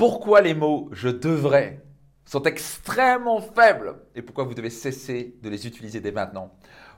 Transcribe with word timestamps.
Pourquoi 0.00 0.40
les 0.40 0.54
mots 0.54 0.88
je 0.92 1.10
devrais 1.10 1.84
sont 2.24 2.42
extrêmement 2.44 3.42
faibles 3.42 3.96
et 4.14 4.22
pourquoi 4.22 4.44
vous 4.44 4.54
devez 4.54 4.70
cesser 4.70 5.36
de 5.42 5.50
les 5.50 5.66
utiliser 5.66 6.00
dès 6.00 6.10
maintenant? 6.10 6.54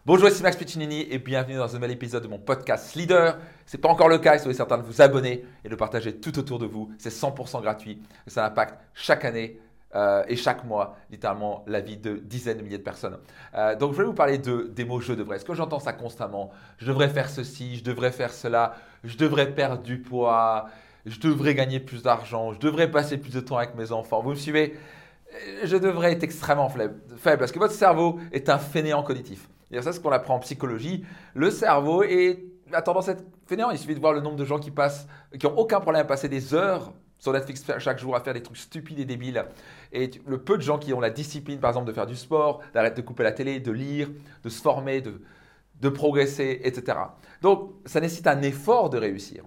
Bonjour, 0.07 0.29
ici 0.29 0.41
Max 0.41 0.57
Piccinini 0.57 1.09
et 1.11 1.19
bienvenue 1.19 1.57
dans 1.57 1.69
un 1.69 1.79
nouvel 1.81 1.91
épisode 1.91 2.23
de 2.23 2.29
mon 2.29 2.39
podcast 2.39 2.95
Leader. 2.95 3.39
Ce 3.67 3.77
n'est 3.77 3.81
pas 3.81 3.89
encore 3.89 4.09
le 4.09 4.19
cas, 4.19 4.39
soyez 4.39 4.57
certain 4.57 4.79
de 4.79 4.85
vous 4.85 5.03
abonner 5.03 5.45
et 5.65 5.69
de 5.69 5.75
partager 5.75 6.15
tout 6.15 6.39
autour 6.39 6.61
de 6.61 6.67
vous. 6.67 6.93
C'est 6.97 7.13
100% 7.13 7.61
gratuit 7.61 8.01
ça 8.29 8.47
impacte 8.47 8.79
chaque 8.95 9.25
année 9.25 9.59
euh, 9.97 10.23
et 10.29 10.37
chaque 10.37 10.65
mois, 10.65 10.97
littéralement, 11.11 11.65
la 11.67 11.81
vie 11.81 11.97
de 11.97 12.19
dizaines 12.19 12.59
de 12.59 12.63
milliers 12.63 12.79
de 12.79 12.85
personnes. 12.85 13.19
Euh, 13.57 13.75
donc, 13.75 13.95
je 13.95 13.99
vais 13.99 14.05
vous 14.05 14.15
parler 14.15 14.39
de, 14.39 14.71
des 14.73 14.85
mots 14.85 15.01
je 15.01 15.13
devrais. 15.13 15.39
Est-ce 15.39 15.45
que 15.45 15.55
j'entends 15.55 15.81
ça 15.81 15.93
constamment 15.93 16.53
Je 16.79 16.87
devrais 16.87 17.09
faire 17.09 17.29
ceci, 17.29 17.79
je 17.79 17.83
devrais 17.83 18.13
faire 18.13 18.33
cela, 18.33 18.77
je 19.03 19.17
devrais 19.17 19.53
perdre 19.53 19.83
du 19.83 20.01
poids, 20.01 20.69
je 21.07 21.19
devrais 21.21 21.55
gagner 21.55 21.81
plus 21.81 22.03
d'argent, 22.03 22.53
je 22.53 22.59
devrais 22.59 22.91
passer 22.91 23.19
plus 23.19 23.33
de 23.33 23.41
temps 23.41 23.57
avec 23.57 23.75
mes 23.75 23.93
enfants. 23.93 24.23
Vous 24.23 24.31
me 24.31 24.35
suivez? 24.35 24.77
Je 25.65 25.77
devrais 25.77 26.13
être 26.13 26.23
extrêmement 26.23 26.69
faible, 26.69 27.39
parce 27.39 27.53
que 27.53 27.59
votre 27.59 27.73
cerveau 27.73 28.19
est 28.33 28.49
un 28.51 28.59
fainéant 28.59 29.03
cognitif. 29.03 29.49
Et 29.71 29.77
ça, 29.77 29.83
c'est 29.85 29.93
ce 29.99 30.01
qu'on 30.01 30.13
apprend 30.13 30.35
en 30.35 30.41
psychologie. 30.41 31.05
Le 31.35 31.51
cerveau 31.51 32.03
est, 32.03 32.45
a 32.73 32.83
tendance 32.83 33.09
à 33.09 33.13
être 33.13 33.25
fainéant. 33.47 33.71
Il 33.71 33.79
suffit 33.79 33.95
de 33.95 34.01
voir 34.01 34.13
le 34.13 34.21
nombre 34.21 34.37
de 34.37 34.45
gens 34.45 34.59
qui 34.59 34.71
passent, 34.71 35.07
qui 35.39 35.47
n'ont 35.47 35.57
aucun 35.57 35.81
problème 35.81 36.03
à 36.03 36.05
passer 36.05 36.29
des 36.29 36.53
heures 36.53 36.93
sur 37.19 37.33
Netflix 37.33 37.65
chaque 37.79 37.99
jour 37.99 38.15
à 38.15 38.21
faire 38.21 38.35
des 38.35 38.43
trucs 38.43 38.59
stupides 38.59 38.99
et 38.99 39.05
débiles. 39.07 39.43
Et 39.93 40.11
le 40.27 40.39
peu 40.43 40.59
de 40.59 40.63
gens 40.63 40.79
qui 40.79 40.93
ont 40.93 41.01
la 41.01 41.09
discipline, 41.09 41.59
par 41.59 41.71
exemple, 41.71 41.87
de 41.87 41.93
faire 41.93 42.07
du 42.07 42.17
sport, 42.17 42.61
d'arrêter 42.75 43.01
de 43.01 43.07
couper 43.07 43.23
la 43.23 43.33
télé, 43.33 43.61
de 43.61 43.73
lire, 43.73 44.11
de 44.43 44.49
se 44.51 44.61
former, 44.61 45.01
de, 45.01 45.23
de 45.81 45.89
progresser, 45.89 46.61
etc. 46.65 46.99
Donc, 47.41 47.73
ça 47.87 48.01
nécessite 48.01 48.27
un 48.27 48.43
effort 48.43 48.91
de 48.91 48.99
réussir. 48.99 49.45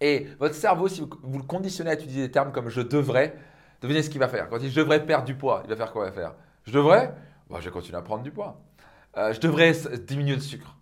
Et 0.00 0.26
votre 0.38 0.54
cerveau, 0.54 0.88
si 0.88 1.00
vous, 1.00 1.38
le 1.38 1.44
conditionnez 1.44 1.90
à 1.90 1.94
utiliser 1.94 2.22
des 2.22 2.30
termes 2.30 2.52
comme 2.52 2.68
je 2.68 2.80
devrais, 2.80 3.34
devinez 3.80 4.02
ce 4.02 4.10
qu'il 4.10 4.20
va 4.20 4.28
faire. 4.28 4.48
Quand 4.48 4.56
il 4.56 4.62
dit 4.62 4.70
je 4.70 4.80
devrais 4.80 5.04
perdre 5.04 5.24
du 5.24 5.34
poids, 5.34 5.62
il 5.64 5.70
va 5.70 5.76
faire 5.76 5.92
quoi 5.92 6.06
Il 6.06 6.10
va 6.10 6.12
faire 6.12 6.34
Je 6.64 6.72
devrais? 6.72 7.14
Bon, 7.48 7.60
Je 7.60 7.64
vais 7.64 7.70
continuer 7.70 7.98
à 7.98 8.02
prendre 8.02 8.22
du 8.22 8.30
poids. 8.30 8.60
Euh, 9.16 9.32
je 9.32 9.40
devrais 9.40 9.72
diminuer 10.06 10.34
le 10.34 10.40
sucre. 10.40 10.76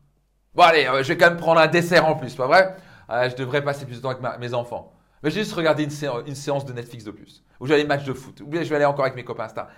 Bon, 0.54 0.62
allez, 0.62 0.86
euh, 0.86 1.02
je 1.02 1.08
vais 1.08 1.16
quand 1.16 1.28
même 1.28 1.38
prendre 1.38 1.60
un 1.60 1.66
dessert 1.66 2.06
en 2.06 2.14
plus, 2.14 2.34
pas 2.34 2.46
vrai? 2.46 2.76
Euh, 3.10 3.28
Je 3.28 3.36
devrais 3.36 3.62
passer 3.62 3.84
plus 3.84 3.96
de 3.96 4.00
temps 4.00 4.10
avec 4.10 4.40
mes 4.40 4.54
enfants. 4.54 4.92
Mais 5.22 5.30
je 5.30 5.36
vais 5.36 5.42
juste 5.42 5.54
regarder 5.54 5.84
une, 5.84 6.34
séance 6.34 6.64
de 6.64 6.72
Netflix 6.72 7.04
de 7.04 7.10
plus. 7.10 7.44
Ou 7.60 7.66
je 7.66 7.68
vais 7.68 7.76
aller 7.76 7.86
match 7.86 8.04
de 8.04 8.12
foot. 8.12 8.40
Ou 8.40 8.46
bien 8.46 8.62
je 8.62 8.68
vais 8.68 8.76
aller 8.76 8.84
encore 8.84 9.04
avec 9.04 9.14
mes 9.14 9.24
copains 9.24 9.44
Insta. 9.44 9.68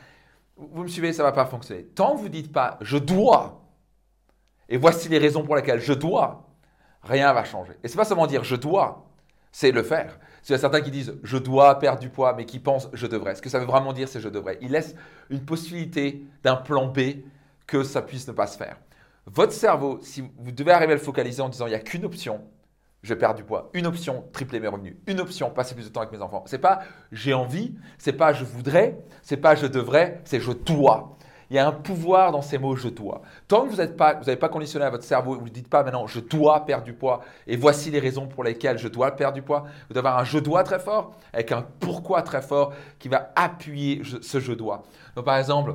Vous 0.56 0.84
me 0.84 0.88
suivez, 0.88 1.12
ça 1.12 1.22
ne 1.22 1.28
va 1.28 1.32
pas 1.32 1.44
fonctionner. 1.44 1.84
Tant 1.84 2.12
que 2.12 2.18
vous 2.18 2.24
ne 2.24 2.28
dites 2.28 2.52
pas 2.52 2.78
je 2.80 2.96
dois, 2.96 3.60
et 4.68 4.76
voici 4.78 5.08
les 5.08 5.18
raisons 5.18 5.44
pour 5.44 5.56
lesquelles 5.56 5.80
je 5.80 5.92
dois, 5.92 6.48
rien 7.02 7.28
ne 7.28 7.34
va 7.34 7.44
changer. 7.44 7.72
Et 7.82 7.88
ce 7.88 7.94
n'est 7.94 7.98
pas 7.98 8.04
seulement 8.04 8.26
dire 8.26 8.44
je 8.44 8.56
dois, 8.56 9.06
c'est 9.54 9.70
le 9.70 9.84
faire. 9.84 10.18
Il 10.48 10.50
y 10.50 10.54
a 10.56 10.58
certains 10.58 10.80
qui 10.80 10.90
disent 10.90 11.14
je 11.22 11.38
dois 11.38 11.78
perdre 11.78 12.00
du 12.00 12.08
poids, 12.08 12.34
mais 12.34 12.44
qui 12.44 12.58
pensent 12.58 12.88
je 12.92 13.06
devrais. 13.06 13.36
Ce 13.36 13.40
que 13.40 13.48
ça 13.48 13.60
veut 13.60 13.66
vraiment 13.66 13.92
dire, 13.92 14.08
c'est 14.08 14.18
je 14.18 14.28
devrais. 14.28 14.58
Ils 14.60 14.72
laissent 14.72 14.96
une 15.30 15.44
possibilité 15.44 16.26
d'un 16.42 16.56
plan 16.56 16.88
B 16.88 17.22
que 17.68 17.84
ça 17.84 18.02
puisse 18.02 18.26
ne 18.26 18.32
pas 18.32 18.48
se 18.48 18.58
faire. 18.58 18.76
Votre 19.26 19.52
cerveau, 19.52 20.00
si 20.02 20.24
vous 20.38 20.50
devez 20.50 20.72
arriver 20.72 20.92
à 20.92 20.96
le 20.96 21.00
focaliser 21.00 21.40
en 21.40 21.48
disant 21.48 21.66
il 21.66 21.70
n'y 21.70 21.76
a 21.76 21.80
qu'une 21.80 22.04
option, 22.04 22.40
je 23.04 23.14
perds 23.14 23.36
du 23.36 23.44
poids. 23.44 23.70
Une 23.74 23.86
option, 23.86 24.24
tripler 24.32 24.58
mes 24.58 24.66
revenus. 24.66 24.96
Une 25.06 25.20
option, 25.20 25.50
passer 25.50 25.76
plus 25.76 25.84
de 25.84 25.90
temps 25.90 26.00
avec 26.00 26.12
mes 26.12 26.20
enfants. 26.20 26.42
C'est 26.46 26.58
pas 26.58 26.80
j'ai 27.12 27.32
envie, 27.32 27.76
c'est 27.96 28.12
pas 28.12 28.32
je 28.32 28.44
voudrais, 28.44 28.98
c'est 29.22 29.36
pas 29.36 29.54
je 29.54 29.68
devrais, 29.68 30.20
c'est 30.24 30.40
je 30.40 30.50
dois. 30.50 31.16
Il 31.50 31.56
y 31.56 31.58
a 31.58 31.66
un 31.66 31.72
pouvoir 31.72 32.32
dans 32.32 32.42
ces 32.42 32.58
mots 32.58 32.76
je 32.76 32.88
dois. 32.88 33.22
Tant 33.48 33.64
que 33.64 33.70
vous 33.70 33.76
n'avez 33.76 33.92
pas, 33.92 34.14
pas 34.14 34.48
conditionné 34.48 34.84
à 34.84 34.90
votre 34.90 35.04
cerveau, 35.04 35.36
vous 35.36 35.44
ne 35.44 35.50
dites 35.50 35.68
pas 35.68 35.82
maintenant 35.82 36.06
je 36.06 36.20
dois 36.20 36.64
perdre 36.64 36.84
du 36.84 36.92
poids 36.92 37.20
et 37.46 37.56
voici 37.56 37.90
les 37.90 37.98
raisons 37.98 38.26
pour 38.26 38.44
lesquelles 38.44 38.78
je 38.78 38.88
dois 38.88 39.10
perdre 39.12 39.34
du 39.34 39.42
poids, 39.42 39.64
vous 39.88 39.94
devez 39.94 40.00
avoir 40.00 40.18
un 40.18 40.24
je 40.24 40.38
dois 40.38 40.62
très 40.64 40.78
fort 40.78 41.14
avec 41.32 41.52
un 41.52 41.66
pourquoi 41.80 42.22
très 42.22 42.42
fort 42.42 42.72
qui 42.98 43.08
va 43.08 43.32
appuyer 43.36 44.02
ce 44.20 44.40
je 44.40 44.52
dois. 44.52 44.82
Donc 45.16 45.24
par 45.24 45.36
exemple, 45.36 45.74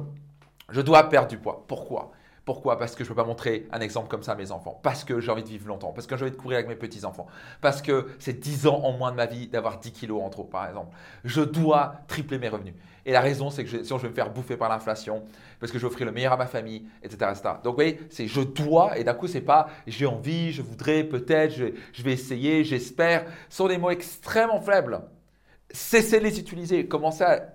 je 0.70 0.82
dois 0.82 1.04
perdre 1.10 1.28
du 1.28 1.38
poids. 1.38 1.64
Pourquoi? 1.68 2.12
Pourquoi? 2.50 2.80
Parce 2.80 2.96
que 2.96 3.04
je 3.04 3.10
ne 3.12 3.14
peux 3.14 3.22
pas 3.22 3.28
montrer 3.28 3.68
un 3.72 3.80
exemple 3.80 4.08
comme 4.08 4.24
ça 4.24 4.32
à 4.32 4.36
mes 4.36 4.52
enfants. 4.52 4.80
Parce 4.82 5.04
que 5.04 5.20
j'ai 5.20 5.30
envie 5.30 5.44
de 5.44 5.50
vivre 5.50 5.68
longtemps. 5.68 5.92
Parce 5.92 6.08
que 6.08 6.18
j'ai 6.18 6.24
envie 6.24 6.32
de 6.32 6.36
courir 6.36 6.58
avec 6.58 6.68
mes 6.68 6.76
petits-enfants. 6.76 7.28
Parce 7.62 7.80
que 7.84 8.08
c'est 8.18 8.40
10 8.40 8.66
ans 8.66 8.82
en 8.84 8.92
moins 8.94 9.12
de 9.12 9.18
ma 9.18 9.28
vie 9.28 9.46
d'avoir 9.46 9.78
10 9.78 9.92
kilos 9.92 10.20
en 10.24 10.32
trop, 10.32 10.46
par 10.46 10.68
exemple. 10.68 10.98
Je 11.24 11.42
dois 11.42 11.98
tripler 12.08 12.40
mes 12.40 12.50
revenus. 12.50 12.74
Et 13.06 13.12
la 13.12 13.22
raison, 13.22 13.52
c'est 13.52 13.66
que 13.66 13.84
sinon 13.84 14.00
je 14.00 14.02
vais 14.02 14.10
me 14.10 14.16
faire 14.16 14.32
bouffer 14.32 14.58
par 14.58 14.68
l'inflation, 14.68 15.26
parce 15.60 15.72
que 15.72 15.78
je 15.78 15.84
vais 15.84 15.92
offrir 15.92 16.08
le 16.08 16.12
meilleur 16.12 16.34
à 16.34 16.38
ma 16.38 16.48
famille, 16.48 16.88
etc. 17.04 17.32
etc. 17.36 17.50
Donc, 17.64 17.74
vous 17.74 17.76
voyez, 17.76 18.00
c'est 18.10 18.26
je 18.26 18.42
dois, 18.42 18.98
et 18.98 19.04
d'un 19.04 19.14
coup, 19.14 19.28
c'est 19.28 19.42
pas 19.42 19.70
j'ai 19.86 20.08
envie, 20.08 20.52
je 20.52 20.64
voudrais, 20.64 21.04
peut-être, 21.04 21.54
je, 21.54 21.66
je, 21.94 22.02
vais 22.02 22.14
essayer, 22.14 22.64
j'espère. 22.64 23.26
Ce 23.48 23.58
sont 23.58 23.68
des 23.68 23.78
mots 23.78 23.92
extrêmement 23.92 24.60
faibles. 24.60 25.02
Cessez 25.70 26.18
de 26.18 26.24
les 26.24 26.40
utiliser. 26.40 26.88
Commencez 26.88 27.24
à 27.24 27.54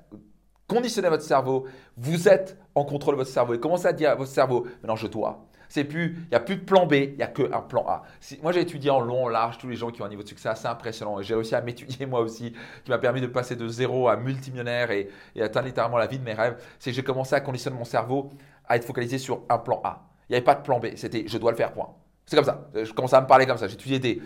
Conditionnez 0.68 1.08
votre 1.08 1.22
cerveau. 1.22 1.66
Vous 1.96 2.28
êtes 2.28 2.58
en 2.74 2.84
contrôle 2.84 3.14
de 3.14 3.18
votre 3.18 3.30
cerveau. 3.30 3.54
Et 3.54 3.60
commencez 3.60 3.86
à 3.86 3.92
dire 3.92 4.10
à 4.10 4.14
votre 4.14 4.30
cerveau, 4.30 4.66
maintenant 4.82 4.96
je 4.96 5.06
dois. 5.06 5.46
C'est 5.68 5.84
plus, 5.84 6.16
il 6.24 6.28
n'y 6.28 6.36
a 6.36 6.40
plus 6.40 6.56
de 6.56 6.64
plan 6.64 6.86
B, 6.86 6.92
il 6.94 7.16
n'y 7.16 7.22
a 7.22 7.26
qu'un 7.26 7.60
plan 7.60 7.84
A. 7.88 8.04
moi, 8.42 8.52
j'ai 8.52 8.60
étudié 8.60 8.90
en 8.90 9.00
long, 9.00 9.24
en 9.24 9.28
large, 9.28 9.58
tous 9.58 9.68
les 9.68 9.76
gens 9.76 9.90
qui 9.90 10.02
ont 10.02 10.04
un 10.04 10.08
niveau 10.08 10.22
de 10.22 10.28
succès 10.28 10.48
assez 10.48 10.66
impressionnant. 10.66 11.20
J'ai 11.20 11.34
réussi 11.34 11.54
à 11.54 11.60
m'étudier 11.60 12.06
moi 12.06 12.20
aussi, 12.20 12.54
qui 12.84 12.90
m'a 12.90 12.98
permis 12.98 13.20
de 13.20 13.26
passer 13.26 13.56
de 13.56 13.66
zéro 13.66 14.08
à 14.08 14.16
multimillionnaire 14.16 14.90
et, 14.90 15.08
et 15.34 15.42
atteindre 15.42 15.66
littéralement 15.66 15.98
la 15.98 16.06
vie 16.06 16.18
de 16.18 16.24
mes 16.24 16.34
rêves. 16.34 16.62
C'est 16.78 16.90
que 16.90 16.96
j'ai 16.96 17.02
commencé 17.02 17.34
à 17.34 17.40
conditionner 17.40 17.76
mon 17.76 17.84
cerveau 17.84 18.30
à 18.68 18.76
être 18.76 18.84
focalisé 18.84 19.18
sur 19.18 19.42
un 19.48 19.58
plan 19.58 19.80
A. 19.84 20.02
Il 20.28 20.32
n'y 20.32 20.36
avait 20.36 20.44
pas 20.44 20.54
de 20.54 20.62
plan 20.62 20.78
B, 20.78 20.86
c'était 20.96 21.24
je 21.26 21.38
dois 21.38 21.50
le 21.50 21.56
faire, 21.56 21.72
point. 21.72 21.90
C'est 22.26 22.36
comme 22.36 22.44
ça. 22.44 22.68
Je 22.74 22.92
commençais 22.92 23.16
à 23.16 23.20
me 23.20 23.26
parler 23.26 23.44
comme 23.44 23.58
ça. 23.58 23.66
J'ai 23.68 23.98
des, 23.98 24.22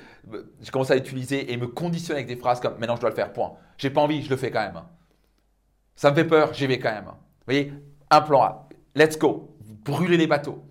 j'ai 0.60 0.70
commencé 0.70 0.92
à 0.92 0.96
utiliser 0.96 1.52
et 1.52 1.56
me 1.56 1.66
conditionner 1.66 2.20
avec 2.20 2.28
des 2.28 2.36
phrases 2.36 2.60
comme 2.60 2.78
maintenant 2.78 2.94
je 2.94 3.00
dois 3.00 3.10
le 3.10 3.16
faire, 3.16 3.32
point. 3.32 3.54
J'ai 3.76 3.90
pas 3.90 4.00
envie, 4.00 4.22
je 4.22 4.30
le 4.30 4.36
fais 4.36 4.50
quand 4.50 4.60
même. 4.60 4.80
Ça 5.98 6.12
me 6.12 6.14
fait 6.14 6.24
peur, 6.24 6.54
j'y 6.54 6.68
vais 6.68 6.78
quand 6.78 6.92
même. 6.92 7.06
Vous 7.06 7.44
voyez, 7.44 7.72
un 8.08 8.20
plan 8.20 8.42
A. 8.42 8.68
Let's 8.94 9.18
go. 9.18 9.56
Brûlez 9.84 10.16
les 10.16 10.28
bateaux. 10.28 10.62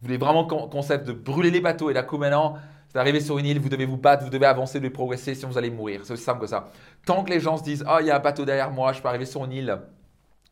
Vous 0.00 0.06
voulez 0.06 0.16
vraiment 0.16 0.44
concept 0.44 1.08
de 1.08 1.12
brûler 1.12 1.50
les 1.50 1.60
bateaux. 1.60 1.90
Et 1.90 1.92
là, 1.92 2.04
coup 2.04 2.18
maintenant, 2.18 2.56
vous 2.92 3.00
arrivez 3.00 3.18
sur 3.18 3.36
une 3.38 3.46
île, 3.46 3.58
vous 3.58 3.68
devez 3.68 3.84
vous 3.84 3.96
battre, 3.96 4.22
vous 4.22 4.30
devez 4.30 4.46
avancer, 4.46 4.78
vous 4.78 4.84
devez 4.84 4.92
progresser, 4.92 5.34
sinon 5.34 5.48
vous 5.50 5.58
allez 5.58 5.70
mourir. 5.70 6.02
C'est 6.04 6.12
aussi 6.12 6.22
simple 6.22 6.42
que 6.42 6.46
ça. 6.46 6.70
Tant 7.04 7.24
que 7.24 7.30
les 7.30 7.40
gens 7.40 7.56
se 7.56 7.64
disent, 7.64 7.84
oh, 7.90 7.96
il 7.98 8.06
y 8.06 8.10
a 8.12 8.16
un 8.16 8.20
bateau 8.20 8.44
derrière 8.44 8.70
moi, 8.70 8.92
je 8.92 9.02
peux 9.02 9.08
arriver 9.08 9.26
sur 9.26 9.44
une 9.44 9.50
île 9.50 9.76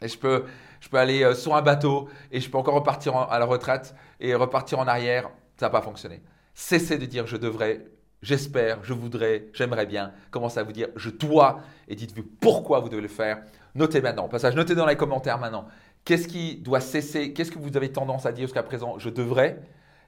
et 0.02 0.08
je 0.08 0.18
peux, 0.18 0.46
je 0.80 0.88
peux 0.88 0.96
aller 0.96 1.22
euh, 1.22 1.34
sur 1.34 1.54
un 1.54 1.62
bateau 1.62 2.08
et 2.32 2.40
je 2.40 2.50
peux 2.50 2.58
encore 2.58 2.74
repartir 2.74 3.14
à 3.14 3.38
la 3.38 3.44
retraite 3.44 3.94
et 4.18 4.34
repartir 4.34 4.80
en 4.80 4.88
arrière, 4.88 5.30
ça 5.58 5.66
va 5.66 5.70
pas 5.78 5.82
fonctionner. 5.82 6.22
Cessez 6.54 6.98
de 6.98 7.06
dire 7.06 7.28
je 7.28 7.36
devrais, 7.36 7.86
j'espère, 8.22 8.82
je 8.84 8.92
voudrais, 8.92 9.46
j'aimerais 9.52 9.86
bien. 9.86 10.12
Commencez 10.30 10.58
à 10.58 10.62
vous 10.62 10.72
dire 10.72 10.88
je 10.96 11.10
dois 11.10 11.60
et 11.88 11.94
dites-vous 11.94 12.24
pourquoi 12.40 12.80
vous 12.80 12.88
devez 12.88 13.02
le 13.02 13.08
faire. 13.08 13.42
Notez 13.74 14.00
maintenant. 14.00 14.28
passage, 14.28 14.54
notez 14.54 14.74
dans 14.74 14.86
les 14.86 14.96
commentaires 14.96 15.38
maintenant. 15.38 15.66
Qu'est-ce 16.04 16.28
qui 16.28 16.56
doit 16.56 16.80
cesser? 16.80 17.32
Qu'est-ce 17.32 17.50
que 17.50 17.58
vous 17.58 17.76
avez 17.76 17.92
tendance 17.92 18.26
à 18.26 18.32
dire 18.32 18.46
jusqu'à 18.46 18.62
présent 18.62 18.98
Je 18.98 19.10
devrais. 19.10 19.60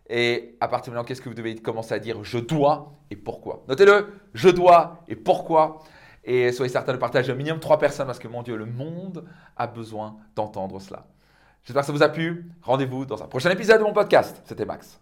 Et 0.08 0.56
à 0.60 0.66
partir 0.66 0.92
de 0.92 0.96
maintenant, 0.96 1.06
qu'est-ce 1.06 1.22
que 1.22 1.28
vous 1.28 1.34
devez 1.34 1.54
commencer 1.56 1.94
à 1.94 1.98
dire 1.98 2.24
Je 2.24 2.38
dois 2.38 2.94
et 3.10 3.16
pourquoi? 3.16 3.64
Notez-le. 3.68 4.08
Je 4.34 4.48
dois 4.48 5.04
et 5.08 5.14
pourquoi? 5.14 5.80
Et 6.24 6.52
soyez 6.52 6.72
certain 6.72 6.92
de 6.92 6.98
partager 6.98 7.32
un 7.32 7.34
minimum 7.34 7.60
trois 7.60 7.78
personnes 7.78 8.06
parce 8.06 8.18
que 8.18 8.28
mon 8.28 8.42
Dieu, 8.42 8.56
le 8.56 8.66
monde 8.66 9.24
a 9.56 9.66
besoin 9.66 10.16
d'entendre 10.34 10.80
cela. 10.80 11.06
J'espère 11.64 11.82
que 11.82 11.86
ça 11.86 11.92
vous 11.92 12.02
a 12.02 12.08
plu. 12.08 12.50
Rendez-vous 12.62 13.04
dans 13.04 13.22
un 13.22 13.26
prochain 13.26 13.50
épisode 13.50 13.78
de 13.78 13.84
mon 13.84 13.92
podcast. 13.92 14.40
C'était 14.44 14.64
Max. 14.64 15.00